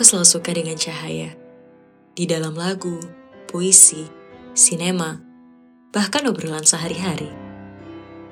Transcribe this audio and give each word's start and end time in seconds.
Aku 0.00 0.08
selalu 0.16 0.32
suka 0.32 0.56
dengan 0.56 0.80
cahaya. 0.80 1.36
Di 2.16 2.24
dalam 2.24 2.56
lagu, 2.56 3.04
puisi, 3.44 4.08
sinema, 4.56 5.20
bahkan 5.92 6.24
obrolan 6.24 6.64
sehari-hari. 6.64 7.28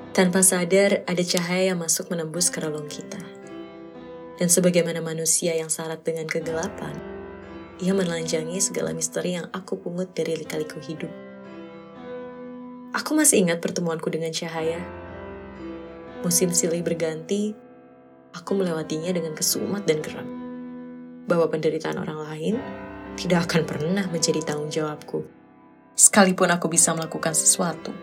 Tanpa 0.09 0.41
sadar, 0.41 1.05
ada 1.05 1.21
cahaya 1.21 1.69
yang 1.69 1.77
masuk 1.77 2.09
menembus 2.09 2.49
ke 2.49 2.57
kita. 2.89 3.21
Dan 4.41 4.49
sebagaimana 4.49 5.05
manusia 5.05 5.53
yang 5.53 5.69
syarat 5.69 6.01
dengan 6.01 6.25
kegelapan, 6.25 6.97
ia 7.77 7.93
menelanjangi 7.93 8.57
segala 8.65 8.89
misteri 8.89 9.37
yang 9.37 9.45
aku 9.53 9.77
pungut 9.77 10.17
dari 10.17 10.41
lika-liku 10.41 10.81
hidup. 10.81 11.13
Aku 12.97 13.13
masih 13.13 13.45
ingat 13.45 13.61
pertemuanku 13.61 14.09
dengan 14.09 14.33
cahaya. 14.33 14.81
Musim 16.25 16.49
silih 16.49 16.81
berganti, 16.81 17.53
aku 18.33 18.57
melewatinya 18.57 19.13
dengan 19.13 19.37
kesumat 19.37 19.85
dan 19.85 20.01
geram. 20.01 20.38
Bahwa 21.29 21.45
penderitaan 21.45 22.01
orang 22.01 22.25
lain 22.25 22.55
tidak 23.13 23.45
akan 23.45 23.69
pernah 23.69 24.09
menjadi 24.09 24.41
tanggung 24.41 24.73
jawabku. 24.73 25.21
Sekalipun 25.93 26.49
aku 26.49 26.71
bisa 26.71 26.95
melakukan 26.97 27.37
sesuatu. 27.37 27.93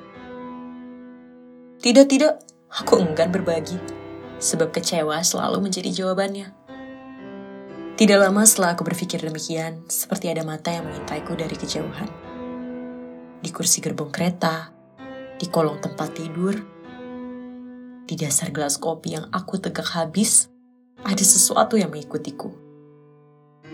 Tidak-tidak, 1.83 2.39
aku 2.71 3.03
enggan 3.03 3.35
berbagi. 3.35 3.81
Sebab 4.37 4.71
kecewa 4.71 5.19
selalu 5.27 5.65
menjadi 5.65 5.91
jawabannya. 5.91 6.53
Tidak 7.97 8.19
lama 8.21 8.45
setelah 8.45 8.77
aku 8.77 8.85
berpikir 8.85 9.25
demikian, 9.25 9.89
seperti 9.89 10.29
ada 10.29 10.45
mata 10.45 10.69
yang 10.69 10.85
mengintaiku 10.85 11.33
dari 11.33 11.57
kejauhan. 11.57 12.13
Di 13.41 13.49
kursi 13.49 13.81
gerbong 13.81 14.13
kereta, 14.13 14.69
di 15.41 15.49
kolong 15.49 15.81
tempat 15.81 16.13
tidur, 16.13 16.53
di 18.05 18.15
dasar 18.21 18.53
gelas 18.53 18.77
kopi 18.77 19.17
yang 19.17 19.33
aku 19.33 19.57
tegak 19.57 19.89
habis, 19.97 20.53
ada 21.01 21.25
sesuatu 21.25 21.81
yang 21.81 21.89
mengikutiku. 21.89 22.66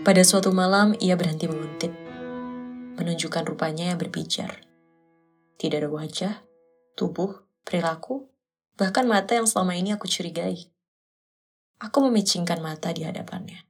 Pada 0.01 0.25
suatu 0.25 0.49
malam, 0.49 0.97
ia 0.97 1.13
berhenti 1.13 1.45
menguntit, 1.45 1.93
menunjukkan 2.97 3.45
rupanya 3.45 3.93
yang 3.93 4.01
berbicar. 4.01 4.65
Tidak 5.61 5.77
ada 5.77 5.89
wajah, 5.93 6.41
tubuh, 6.97 7.45
perilaku, 7.61 8.25
bahkan 8.73 9.05
mata 9.05 9.37
yang 9.37 9.45
selama 9.45 9.77
ini 9.77 9.93
aku 9.93 10.09
curigai. 10.09 10.73
Aku 11.77 12.01
memicingkan 12.09 12.57
mata 12.57 12.89
di 12.89 13.05
hadapannya 13.05 13.69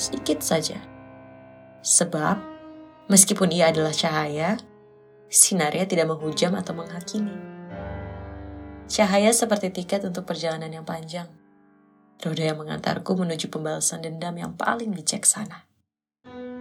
sedikit 0.00 0.40
saja. 0.40 0.80
Sebab, 1.84 2.40
meskipun 3.12 3.52
ia 3.52 3.68
adalah 3.68 3.92
cahaya, 3.92 4.56
sinarnya 5.28 5.84
tidak 5.84 6.08
menghujam 6.08 6.56
atau 6.56 6.72
menghakimi. 6.72 7.36
Cahaya 8.90 9.30
seperti 9.30 9.70
tiket 9.70 10.02
untuk 10.08 10.26
perjalanan 10.26 10.72
yang 10.72 10.86
panjang. 10.88 11.30
Roda 12.20 12.44
yang 12.52 12.60
mengantarku 12.60 13.16
menuju 13.16 13.48
pembalasan 13.48 14.04
dendam 14.04 14.36
yang 14.36 14.52
paling 14.56 14.92
bijaksana. 14.92 15.64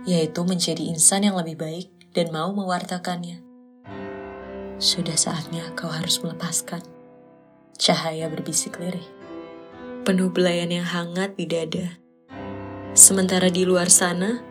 Yaitu 0.08 0.42
menjadi 0.48 0.88
insan 0.88 1.28
yang 1.28 1.36
lebih 1.36 1.60
baik 1.60 1.88
dan 2.16 2.32
mau 2.32 2.56
mewartakannya. 2.56 3.44
Sudah 4.80 5.20
saatnya 5.20 5.76
kau 5.76 5.92
harus 5.92 6.24
melepaskan. 6.24 6.80
Cahaya 7.76 8.32
berbisik 8.32 8.80
lirih. 8.80 9.08
Penuh 10.08 10.32
belayan 10.32 10.72
yang 10.72 10.88
hangat 10.88 11.36
di 11.36 11.44
dada 11.44 12.00
Sementara 13.00 13.48
di 13.48 13.64
luar 13.64 13.88
sana, 13.88 14.44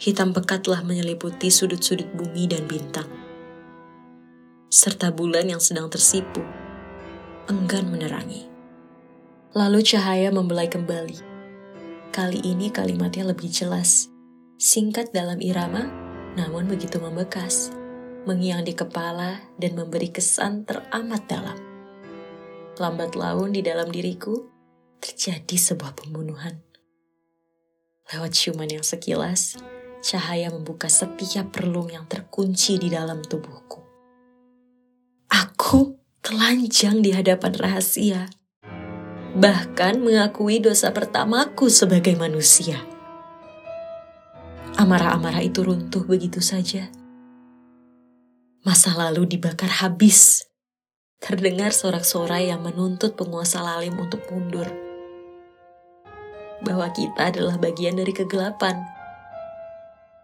hitam 0.00 0.32
pekatlah 0.32 0.80
menyeliputi 0.88 1.52
sudut-sudut 1.52 2.08
bumi 2.16 2.48
dan 2.48 2.64
bintang. 2.64 3.04
Serta 4.72 5.12
bulan 5.12 5.52
yang 5.52 5.60
sedang 5.60 5.92
tersipu, 5.92 6.40
enggan 7.44 7.92
menerangi. 7.92 8.47
Lalu 9.58 9.82
cahaya 9.82 10.30
membelai 10.30 10.70
kembali. 10.70 11.18
Kali 12.14 12.38
ini 12.46 12.70
kalimatnya 12.70 13.34
lebih 13.34 13.50
jelas, 13.50 14.06
singkat 14.54 15.10
dalam 15.10 15.42
irama, 15.42 15.90
namun 16.38 16.70
begitu 16.70 17.02
membekas, 17.02 17.74
mengiang 18.22 18.62
di 18.62 18.78
kepala 18.78 19.42
dan 19.58 19.74
memberi 19.74 20.14
kesan 20.14 20.62
teramat 20.62 21.26
dalam. 21.26 21.58
Lambat 22.78 23.18
laun 23.18 23.50
di 23.50 23.58
dalam 23.58 23.90
diriku, 23.90 24.46
terjadi 25.02 25.58
sebuah 25.58 25.98
pembunuhan. 25.98 26.62
Lewat 28.14 28.38
ciuman 28.38 28.70
yang 28.70 28.86
sekilas, 28.86 29.58
cahaya 30.06 30.54
membuka 30.54 30.86
setiap 30.86 31.50
relung 31.58 31.90
yang 31.90 32.06
terkunci 32.06 32.78
di 32.78 32.94
dalam 32.94 33.26
tubuhku. 33.26 33.82
Aku 35.34 35.98
telanjang 36.22 37.02
di 37.02 37.10
hadapan 37.10 37.58
rahasia, 37.58 38.30
bahkan 39.38 40.02
mengakui 40.02 40.58
dosa 40.58 40.90
pertamaku 40.90 41.70
sebagai 41.70 42.18
manusia. 42.18 42.82
Amarah-amarah 44.74 45.46
itu 45.46 45.62
runtuh 45.62 46.02
begitu 46.02 46.42
saja. 46.42 46.90
Masa 48.66 48.98
lalu 48.98 49.30
dibakar 49.30 49.70
habis. 49.70 50.50
Terdengar 51.22 51.74
sorak-sorai 51.74 52.50
yang 52.50 52.62
menuntut 52.62 53.18
penguasa 53.18 53.58
lalim 53.58 53.98
untuk 53.98 54.22
mundur 54.30 54.70
bahwa 56.62 56.90
kita 56.90 57.30
adalah 57.30 57.58
bagian 57.58 57.98
dari 57.98 58.10
kegelapan. 58.10 58.82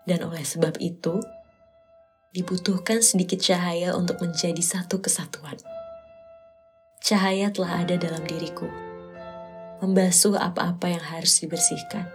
Dan 0.07 0.27
oleh 0.27 0.43
sebab 0.43 0.79
itu, 0.83 1.23
dibutuhkan 2.35 3.01
sedikit 3.03 3.39
cahaya 3.39 3.95
untuk 3.95 4.19
menjadi 4.19 4.59
satu 4.59 4.99
kesatuan. 4.99 5.57
Cahaya 7.03 7.51
telah 7.55 7.87
ada 7.87 7.95
dalam 7.99 8.23
diriku, 8.27 8.67
membasuh 9.83 10.37
apa-apa 10.39 10.93
yang 10.93 11.03
harus 11.03 11.41
dibersihkan. 11.41 12.07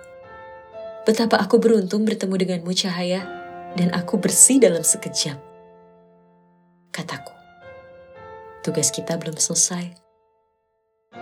Betapa 1.03 1.41
aku 1.41 1.57
beruntung 1.57 2.05
bertemu 2.05 2.35
denganmu 2.35 2.71
cahaya, 2.75 3.25
dan 3.73 3.93
aku 3.93 4.21
bersih 4.21 4.61
dalam 4.61 4.81
sekejap. 4.81 5.37
Kataku, 6.93 7.33
tugas 8.61 8.89
kita 8.93 9.17
belum 9.17 9.37
selesai. 9.37 9.95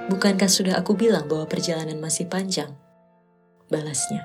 Bukankah 0.08 0.48
sudah 0.52 0.80
aku 0.80 0.96
bilang 0.96 1.28
bahwa 1.28 1.48
perjalanan 1.48 2.00
masih 2.00 2.28
panjang? 2.28 2.72
balasnya. 3.70 4.24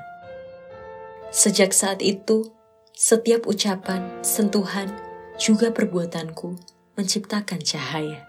Sejak 1.32 1.72
saat 1.74 2.00
itu, 2.04 2.52
setiap 2.94 3.48
ucapan, 3.48 4.04
sentuhan, 4.22 4.92
juga 5.40 5.72
perbuatanku 5.72 6.60
menciptakan 6.94 7.60
cahaya. 7.64 8.28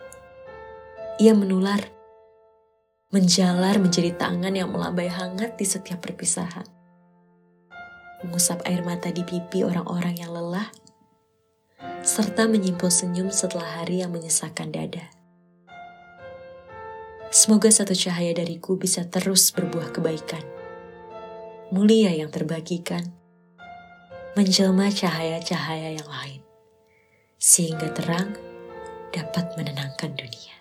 Ia 1.19 1.35
menular, 1.35 1.83
menjalar 3.13 3.77
menjadi 3.77 4.17
tangan 4.17 4.51
yang 4.57 4.73
melambai 4.73 5.07
hangat 5.07 5.53
di 5.53 5.63
setiap 5.63 6.01
perpisahan. 6.01 6.65
Mengusap 8.25 8.65
air 8.65 8.81
mata 8.81 9.13
di 9.13 9.21
pipi 9.21 9.61
orang-orang 9.61 10.17
yang 10.17 10.33
lelah, 10.33 10.67
serta 12.01 12.49
menyimpul 12.49 12.89
senyum 12.89 13.29
setelah 13.29 13.83
hari 13.83 14.01
yang 14.01 14.09
menyesakan 14.09 14.73
dada. 14.73 15.13
Semoga 17.29 17.69
satu 17.69 17.93
cahaya 17.93 18.33
dariku 18.33 18.75
bisa 18.81 19.05
terus 19.05 19.53
berbuah 19.53 19.93
kebaikan 19.93 20.53
mulia 21.73 22.13
yang 22.13 22.29
terbagikan, 22.29 23.01
menjelma 24.37 24.93
cahaya-cahaya 24.93 25.97
yang 25.97 26.05
lain, 26.05 26.41
sehingga 27.41 27.89
terang 27.97 28.37
dapat 29.09 29.57
menenangkan 29.57 30.13
dunia. 30.13 30.52